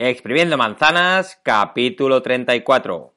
[0.00, 3.14] Exprimiendo manzanas, capítulo 34.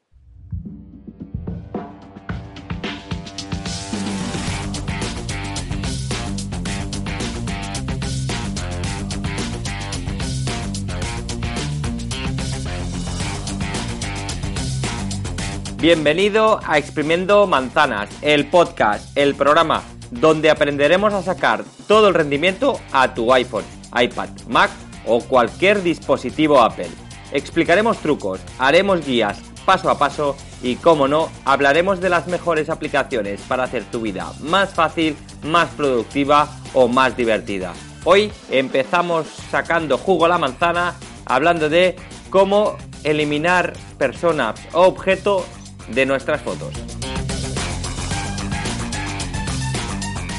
[15.78, 22.80] Bienvenido a Exprimiendo Manzanas, el podcast, el programa donde aprenderemos a sacar todo el rendimiento
[22.92, 24.72] a tu iPhone, iPad, Mac
[25.06, 26.90] o cualquier dispositivo Apple.
[27.32, 33.42] Explicaremos trucos, haremos guías paso a paso y, como no, hablaremos de las mejores aplicaciones
[33.42, 37.74] para hacer tu vida más fácil, más productiva o más divertida.
[38.04, 41.96] Hoy empezamos sacando jugo a la manzana hablando de
[42.30, 45.44] cómo eliminar personas o objetos
[45.88, 46.74] de nuestras fotos.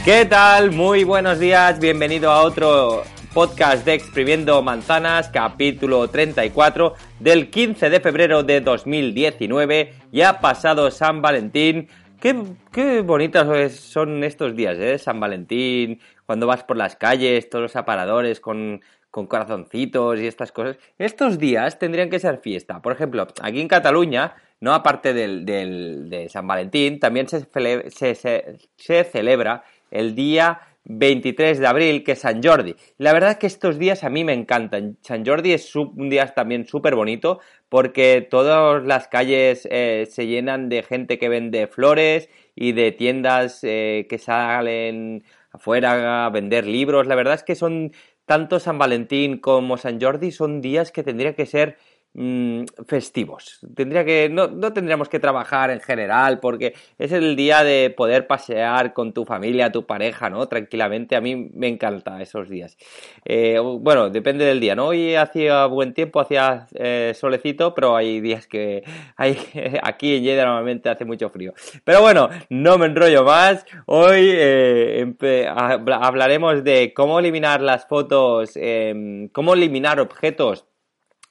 [0.04, 0.72] ¿Qué tal?
[0.72, 8.00] Muy buenos días, bienvenido a otro podcast de Exprimiendo Manzanas, capítulo 34 del 15 de
[8.00, 9.94] febrero de 2019.
[10.12, 11.88] Ya pasado San Valentín.
[12.20, 14.98] Qué, qué bonitos son estos días, ¿eh?
[14.98, 20.52] San Valentín, cuando vas por las calles, todos los aparadores con, con corazoncitos y estas
[20.52, 20.76] cosas.
[20.98, 22.82] Estos días tendrían que ser fiesta.
[22.82, 27.46] Por ejemplo, aquí en Cataluña, no aparte del, del de San Valentín, también se,
[27.90, 32.74] se, se celebra el día 23 de abril, que es San Jordi.
[32.98, 34.98] La verdad es que estos días a mí me encantan.
[35.02, 40.68] San Jordi es un día también súper bonito porque todas las calles eh, se llenan
[40.68, 47.06] de gente que vende flores y de tiendas eh, que salen afuera a vender libros.
[47.06, 47.92] La verdad es que son
[48.26, 51.76] tanto San Valentín como San Jordi son días que tendría que ser
[52.14, 53.58] Mm, festivos.
[53.74, 58.26] Tendría que, no, no, tendríamos que trabajar en general porque es el día de poder
[58.26, 60.46] pasear con tu familia, tu pareja, ¿no?
[60.46, 61.16] Tranquilamente.
[61.16, 62.76] A mí me encanta esos días.
[63.24, 64.88] Eh, bueno, depende del día, ¿no?
[64.88, 68.84] Hoy hacía buen tiempo, hacía eh, solecito, pero hay días que
[69.16, 69.38] hay,
[69.82, 71.54] aquí en Lleida normalmente hace mucho frío.
[71.82, 73.64] Pero bueno, no me enrollo más.
[73.86, 75.14] Hoy eh,
[75.48, 80.66] hablaremos de cómo eliminar las fotos, em, cómo eliminar objetos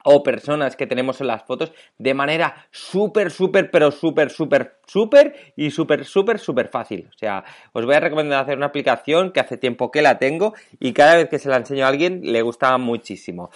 [0.04, 5.54] o personas que tenemos en las fotos de manera súper, súper, pero súper, súper, súper
[5.56, 7.08] y súper, súper, súper fácil.
[7.10, 10.54] O sea, os voy a recomendar hacer una aplicación que hace tiempo que la tengo
[10.80, 13.50] y cada vez que se la enseño a alguien le gusta muchísimo.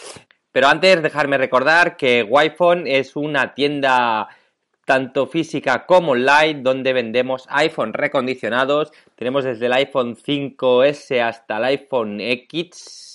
[0.51, 4.29] Pero antes, dejarme recordar que Wi-Fi es una tienda
[4.85, 8.91] tanto física como online, donde vendemos iPhone recondicionados.
[9.15, 13.14] Tenemos desde el iPhone 5S hasta el iPhone X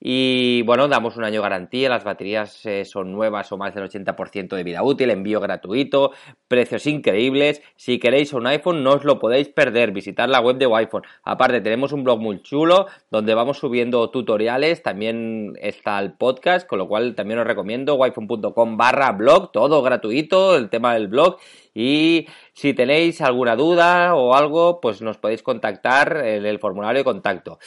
[0.00, 4.54] y bueno, damos un año garantía, las baterías eh, son nuevas o más del 80%
[4.54, 6.12] de vida útil, envío gratuito,
[6.46, 7.62] precios increíbles.
[7.74, 11.02] Si queréis un iPhone, no os lo podéis perder, visitar la web de iPhone.
[11.24, 16.78] Aparte, tenemos un blog muy chulo donde vamos subiendo tutoriales, también está el podcast, con
[16.78, 21.38] lo cual también os recomiendo iphone.com barra blog, todo gratuito, el tema del blog.
[21.74, 27.04] Y si tenéis alguna duda o algo, pues nos podéis contactar en el formulario de
[27.04, 27.58] contacto.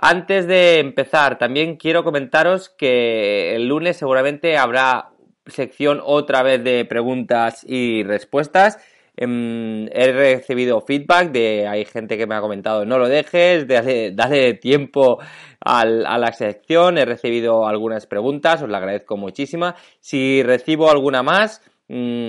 [0.00, 5.10] Antes de empezar, también quiero comentaros que el lunes seguramente habrá
[5.46, 8.78] sección otra vez de preguntas y respuestas.
[9.16, 14.54] Em, he recibido feedback de hay gente que me ha comentado no lo dejes, dale,
[14.54, 15.18] tiempo
[15.60, 16.98] a la sección.
[16.98, 19.74] He recibido algunas preguntas, os lo agradezco muchísimo.
[19.98, 22.26] Si recibo alguna más, mm,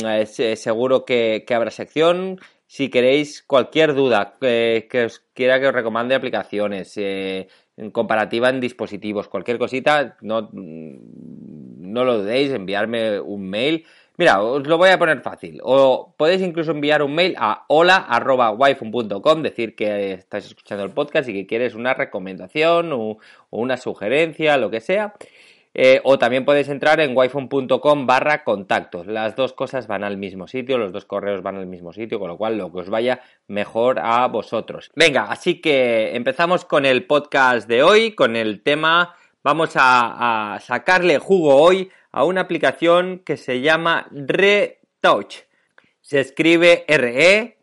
[0.55, 2.39] seguro que, habrá sección.
[2.71, 7.47] Si queréis cualquier duda, que os quiera que os recomiende aplicaciones, eh,
[7.91, 13.87] comparativa en dispositivos, cualquier cosita, no, no lo dudéis, enviarme un mail.
[14.17, 15.59] Mira, os lo voy a poner fácil.
[15.63, 21.33] O podéis incluso enviar un mail a hola.wifun.com, decir que estáis escuchando el podcast y
[21.33, 23.17] que quieres una recomendación o
[23.49, 25.15] una sugerencia, lo que sea.
[25.73, 29.05] Eh, o también podéis entrar en wiphone.com barra contactos.
[29.05, 32.27] Las dos cosas van al mismo sitio, los dos correos van al mismo sitio, con
[32.27, 34.89] lo cual lo que os vaya mejor a vosotros.
[34.95, 40.59] Venga, así que empezamos con el podcast de hoy, con el tema, vamos a, a
[40.59, 45.45] sacarle jugo hoy a una aplicación que se llama Retouch.
[46.01, 47.53] Se escribe R-E-T-O-U-C-H.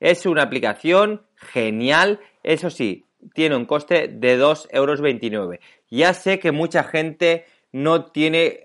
[0.00, 5.58] Es una aplicación genial, eso sí, tiene un coste de 2,29 euros.
[5.90, 8.60] Ya sé que mucha gente no tiene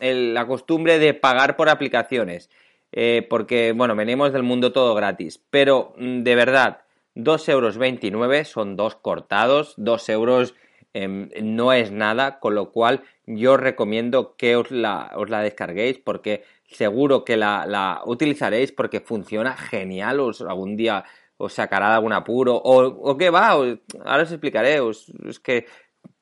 [0.00, 2.50] la costumbre de pagar por aplicaciones,
[2.92, 6.80] eh, porque, bueno, venimos del mundo todo gratis, pero mm, de verdad,
[7.14, 10.54] 2,29 euros son dos cortados, 2 euros
[10.94, 15.98] em, no es nada, con lo cual yo recomiendo que os la, os la descarguéis
[15.98, 21.04] porque seguro que la, la utilizaréis porque funciona genial, os algún día
[21.38, 24.80] os sacará de algún apuro, o, qué va, ahora os explicaré,
[25.26, 25.66] es que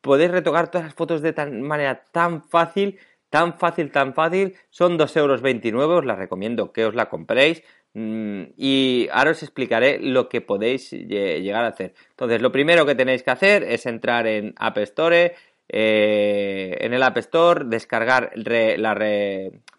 [0.00, 2.98] podéis retocar todas las fotos de tan manera tan fácil,
[3.30, 4.54] tan fácil, tan fácil.
[4.70, 7.62] Son 2,29 euros, os la recomiendo que os la compréis.
[7.94, 11.94] Mm, y ahora os explicaré lo que podéis llegar a hacer.
[12.10, 15.34] Entonces, lo primero que tenéis que hacer es entrar en App Store,
[15.68, 18.94] eh, en el App Store, descargar la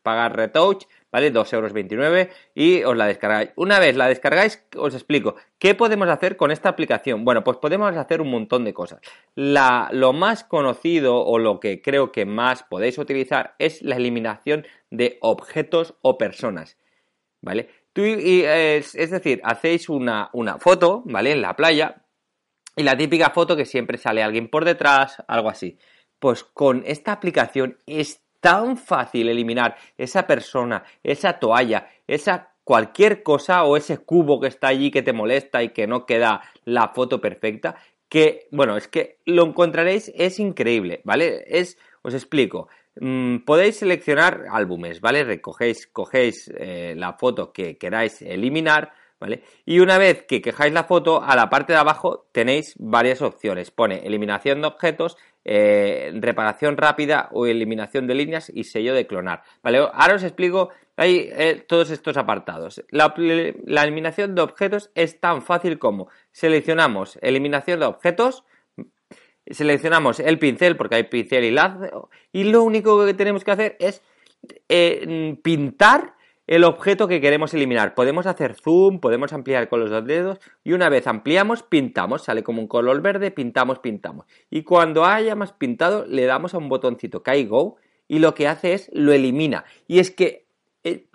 [0.02, 1.34] pagar Retouch, ¿vale?
[1.34, 3.52] 2,29 euros y os la descargáis.
[3.56, 7.26] Una vez la descargáis, os explico qué podemos hacer con esta aplicación.
[7.26, 9.00] Bueno, pues podemos hacer un montón de cosas.
[9.36, 15.18] lo más conocido o lo que creo que más podéis utilizar es la eliminación de
[15.22, 16.78] objetos o personas,
[17.42, 17.70] ¿vale?
[18.06, 21.32] es, decir, hacéis una, una foto, ¿vale?
[21.32, 22.04] En la playa
[22.76, 25.80] y la típica foto que siempre sale alguien por detrás, algo así.
[26.20, 33.64] Pues con esta aplicación es tan fácil eliminar esa persona, esa toalla, esa cualquier cosa
[33.64, 37.22] o ese cubo que está allí que te molesta y que no queda la foto
[37.22, 37.76] perfecta,
[38.10, 41.44] que, bueno, es que lo encontraréis, es increíble, ¿vale?
[41.48, 42.68] Es, os explico,
[43.00, 45.24] Mm, podéis seleccionar álbumes, ¿vale?
[45.24, 49.44] Recogéis, cogéis eh, la foto que queráis eliminar, ¿vale?
[49.66, 53.72] Y una vez que quejáis la foto, a la parte de abajo tenéis varias opciones.
[53.72, 59.44] Pone eliminación de objetos, eh, reparación rápida o eliminación de líneas y sello de clonar,
[59.64, 59.78] ¿vale?
[59.78, 62.84] Ahora os explico eh, todos estos apartados.
[62.90, 63.14] La,
[63.66, 68.44] la eliminación de objetos es tan fácil como seleccionamos eliminación de objetos,
[69.46, 73.78] seleccionamos el pincel porque hay pincel y lazo y lo único que tenemos que hacer
[73.80, 74.02] es
[74.68, 76.17] eh, pintar
[76.48, 77.94] el objeto que queremos eliminar.
[77.94, 82.42] Podemos hacer zoom, podemos ampliar con los dos dedos y una vez ampliamos, pintamos, sale
[82.42, 84.26] como un color verde, pintamos, pintamos.
[84.50, 87.76] Y cuando hayamos pintado, le damos a un botoncito que hay Go
[88.08, 89.66] y lo que hace es lo elimina.
[89.88, 90.46] Y es que
[90.86, 91.08] eh,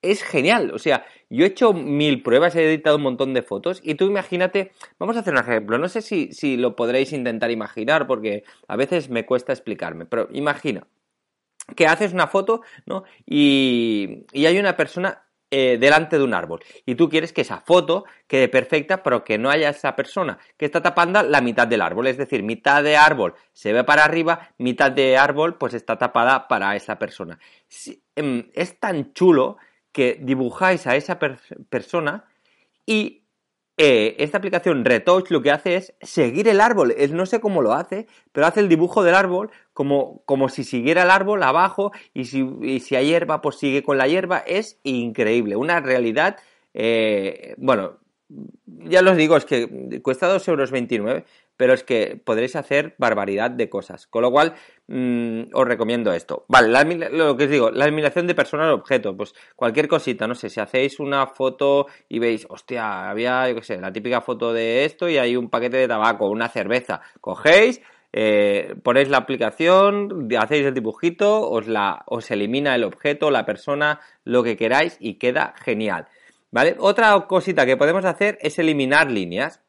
[0.00, 0.72] es genial.
[0.74, 4.06] O sea, yo he hecho mil pruebas, he editado un montón de fotos y tú
[4.06, 8.44] imagínate, vamos a hacer un ejemplo, no sé si, si lo podréis intentar imaginar porque
[8.66, 10.86] a veces me cuesta explicarme, pero imagina
[11.76, 13.04] que haces una foto ¿no?
[13.26, 15.22] y, y hay una persona
[15.52, 19.36] eh, delante de un árbol y tú quieres que esa foto quede perfecta pero que
[19.36, 22.96] no haya esa persona que está tapando la mitad del árbol, es decir, mitad de
[22.96, 27.40] árbol se ve para arriba, mitad de árbol pues está tapada para esa persona.
[28.14, 29.56] Em, es tan chulo
[29.90, 32.26] que dibujáis a esa persona
[32.86, 33.19] y
[33.82, 36.94] eh, esta aplicación Retouch lo que hace es seguir el árbol.
[37.12, 41.04] no sé cómo lo hace, pero hace el dibujo del árbol como, como si siguiera
[41.04, 44.36] el árbol abajo y si, si hay hierba, pues sigue con la hierba.
[44.40, 45.56] Es increíble.
[45.56, 46.36] Una realidad,
[46.74, 47.96] eh, bueno,
[48.66, 51.24] ya os digo, es que cuesta 2,29 euros,
[51.60, 54.06] pero es que podréis hacer barbaridad de cosas.
[54.06, 54.54] Con lo cual,
[54.86, 56.46] mm, os recomiendo esto.
[56.48, 56.70] Vale,
[57.10, 60.48] lo que os digo, la eliminación de personas o objetos, pues cualquier cosita, no sé,
[60.48, 64.86] si hacéis una foto y veis, hostia, había, yo qué sé, la típica foto de
[64.86, 67.82] esto y hay un paquete de tabaco, una cerveza, cogéis,
[68.14, 74.00] eh, ponéis la aplicación, hacéis el dibujito, os, la, os elimina el objeto, la persona,
[74.24, 76.06] lo que queráis y queda genial.
[76.52, 76.76] ¿Vale?
[76.78, 79.60] Otra cosita que podemos hacer es eliminar líneas.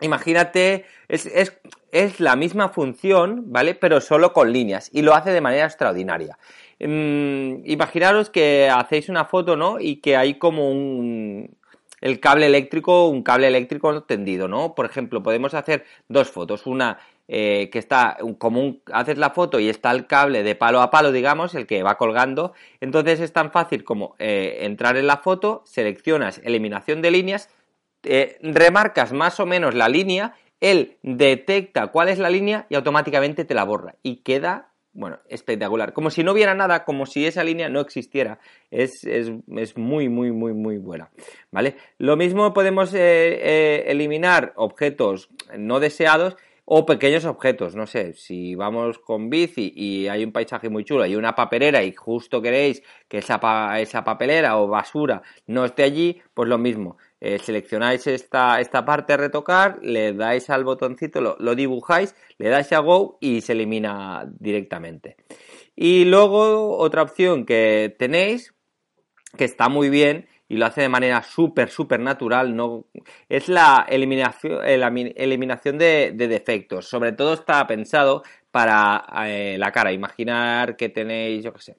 [0.00, 3.74] Imagínate, es, la misma función, ¿vale?
[3.74, 6.38] Pero solo con líneas y lo hace de manera extraordinaria.
[6.80, 9.80] Mm, imaginaros que hacéis una foto, ¿no?
[9.80, 11.56] Y que hay como un,
[12.00, 14.74] el cable eléctrico, un cable eléctrico tendido, ¿no?
[14.74, 19.60] Por ejemplo, podemos hacer dos fotos, una eh, que está como un, haces la foto
[19.60, 23.32] y está el cable de palo a palo, digamos, el que va colgando, entonces es
[23.32, 27.50] tan fácil como eh, entrar en la foto, seleccionas eliminación de líneas
[28.04, 33.44] eh, remarcas más o menos la línea, él detecta cuál es la línea y automáticamente
[33.44, 33.94] te la borra.
[34.02, 35.92] Y queda, bueno, espectacular.
[35.92, 38.40] Como si no hubiera nada, como si esa línea no existiera.
[38.70, 39.06] Es,
[39.76, 41.10] muy, muy, muy, muy buena.
[41.50, 41.76] ¿Vale?
[41.98, 46.36] Lo mismo podemos eh, eh, eliminar objetos no deseados
[46.70, 51.06] o pequeños objetos, no sé, si vamos con bici y hay un paisaje muy chulo
[51.06, 53.40] y una papelera y justo queréis que esa,
[53.80, 59.12] esa papelera o basura no esté allí, pues lo mismo eh, seleccionáis esta, esta parte
[59.12, 64.24] a retocar, le dais al botoncito, lo, dibujáis, le dais a Go y se elimina
[64.38, 65.16] directamente.
[65.74, 68.54] Y luego otra opción que tenéis,
[69.36, 72.86] que está muy bien y lo hace de manera súper, súper natural, no,
[73.28, 76.88] es la eliminación, eliminación de, defectos.
[76.88, 79.92] Sobre todo está pensado para eh, la cara.
[79.92, 81.76] Imaginar que tenéis, yo qué sé,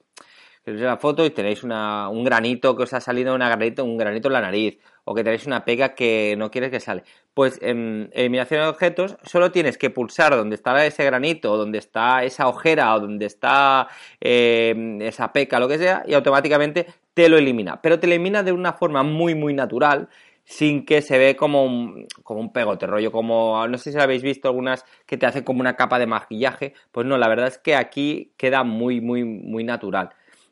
[0.75, 4.33] la foto y tenéis un granito que os ha salido una granito, un granito en
[4.33, 7.03] la nariz o que tenéis una pega que no quieres que sale.
[7.33, 12.23] Pues en eliminación de objetos solo tienes que pulsar donde está ese granito, donde está
[12.23, 13.87] esa ojera, o donde está
[14.21, 16.85] eh, esa peca, lo que sea, y automáticamente
[17.15, 17.81] te lo elimina.
[17.81, 20.09] Pero te elimina de una forma muy, muy natural
[20.49, 24.23] sin que se ve como un, como un pegote, rollo como, no sé si habéis
[24.23, 27.59] visto algunas que te hacen como una capa de maquillaje, pues no, la verdad es
[27.59, 30.09] que aquí queda muy, muy, muy natural.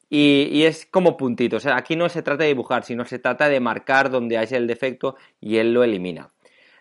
[0.09, 4.09] Y, es como puntitos, aquí no se trata de dibujar, sino se trata de marcar
[4.09, 6.29] donde hay el defecto y él lo elimina.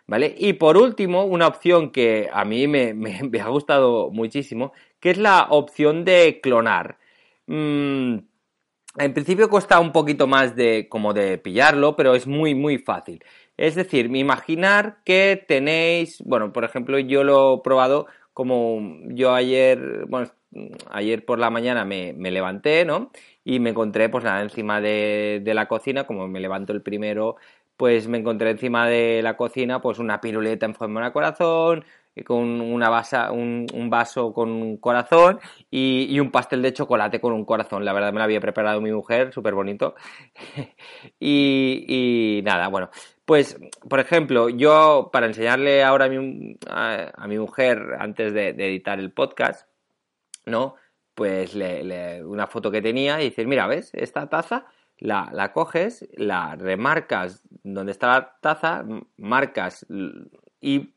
[0.07, 0.35] ¿Vale?
[0.39, 5.49] Y por último, una opción que a mí me, ha gustado muchísimo, que es la
[5.51, 6.99] opción de clonar.
[7.47, 8.19] Mm,
[8.99, 13.25] en principio cuesta un poquito más de como de pillarlo, pero es muy muy fácil.
[13.57, 20.05] Es decir, imaginar que tenéis, bueno, por ejemplo, yo lo he probado como yo ayer,
[20.09, 20.31] bueno,
[20.91, 23.11] ayer por la mañana me, levanté, ¿no?
[23.45, 27.37] Y me encontré, pues nada, encima de, de, la cocina, como me levanto el primero,
[27.77, 31.85] pues me encontré encima de la cocina, pues una piruleta en forma de corazón,
[32.25, 35.39] con una basa, un, vaso con un corazón
[35.71, 37.85] y, un pastel de chocolate con un corazón.
[37.85, 39.95] La verdad me lo había preparado mi mujer, súper bonito.
[41.21, 42.91] y, nada, bueno.
[43.25, 49.01] Pues, por ejemplo, yo para enseñarle ahora a mi, a, mi mujer antes de, editar
[49.01, 49.69] el podcast,
[50.47, 50.77] ¿no?
[51.15, 51.55] Pues
[52.25, 53.91] una foto que tenía y dices, mira, ¿ves?
[53.95, 54.67] Esta taza
[54.99, 58.85] la, la coges, la remarcas donde está la taza,
[59.17, 59.87] marcas
[60.61, 60.95] y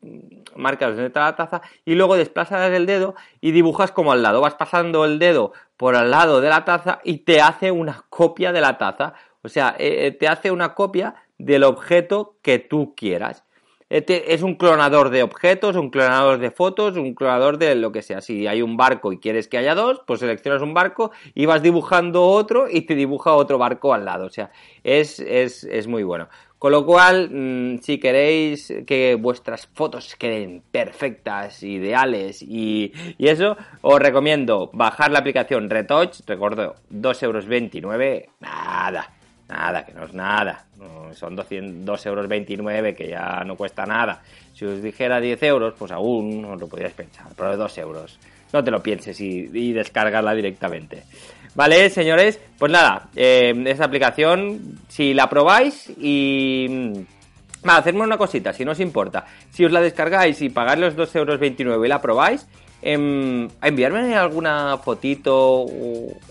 [0.56, 4.40] marcas donde está la taza y luego desplazas el dedo y dibujas como al lado.
[4.40, 8.52] Vas pasando el dedo por al lado de la taza y te hace una copia
[8.52, 9.14] de la taza.
[9.42, 13.44] O sea, eh, eh, te hace una copia del objeto que tú quieras.
[13.90, 18.02] Este es un clonador de objetos, un clonador de fotos, un clonador de lo que
[18.02, 18.20] sea.
[18.20, 21.60] Si hay un barco y quieres que haya dos, pues seleccionas un barco y vas
[21.60, 24.26] dibujando otro y te dibuja otro barco al lado.
[24.26, 24.52] O sea,
[24.84, 26.28] es, es, es muy bueno.
[26.60, 33.98] Con lo cual, mm, si queréis que vuestras fotos queden perfectas, ideales y, eso, os
[33.98, 39.10] recomiendo bajar la aplicación Retouch, recuerdo, 2,29 euros, nada,
[39.48, 40.66] nada, que no es nada,
[41.14, 44.22] son 2,29 euros que ya no cuesta nada.
[44.54, 48.18] Si os dijera 10 euros, pues aún os lo podríais pensar, pero de 2 euros,
[48.52, 51.04] no te lo pienses y, descargarla directamente.
[51.54, 56.66] Vale, señores, pues nada, eh, esta aplicación, si la probáis y...
[56.68, 56.92] Mm,
[57.68, 59.26] va, hacerme una cosita, si no os importa.
[59.50, 62.46] Si os la descargáis y pagáis los 2,29 euros y la probáis,
[62.82, 65.66] eh, enviarme alguna fotito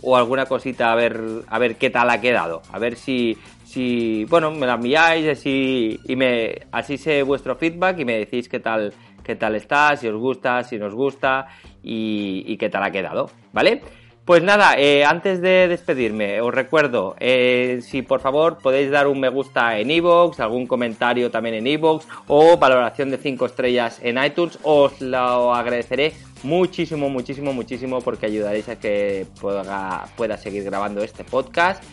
[0.02, 2.62] o, alguna cosita a ver, a ver qué tal ha quedado.
[2.72, 3.38] A ver si,
[3.70, 8.50] si bueno, me la enviáis así, y me, así sé vuestro feedback y me decís
[8.50, 8.92] qué tal,
[9.24, 11.50] qué tal está, si os gusta, si nos gusta
[11.84, 13.84] y, qué tal ha quedado, ¿vale?
[14.26, 19.20] Pues nada, eh, antes de despedirme, os recuerdo, eh, si por favor podéis dar un
[19.20, 24.24] me gusta en iVoox, algún comentario también en iVoox o valoración de 5 estrellas en
[24.24, 31.04] iTunes, os lo agradeceré muchísimo, muchísimo, muchísimo porque ayudaréis a que pueda, pueda seguir grabando
[31.04, 31.84] este podcast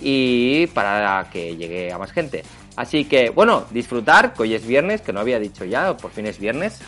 [0.00, 2.42] y para que llegue a más gente.
[2.76, 6.26] Así que, bueno, disfrutar, que hoy es viernes, que no había dicho ya, por fin
[6.26, 6.80] es viernes,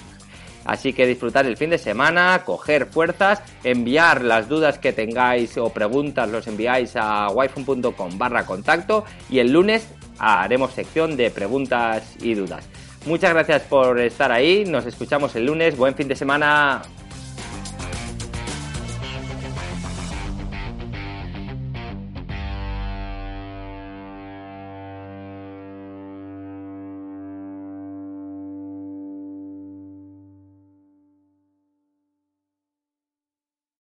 [0.66, 5.70] Así que disfrutar el fin de semana, coger fuerzas, enviar las dudas que tengáis o
[5.70, 12.34] preguntas, los enviáis a wifi.com barra contacto y el lunes haremos sección de preguntas y
[12.34, 12.68] dudas.
[13.06, 16.82] Muchas gracias por estar ahí, nos escuchamos el lunes, buen fin de semana.